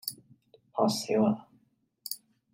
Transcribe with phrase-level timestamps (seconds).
[0.73, 1.47] 嚇死我啦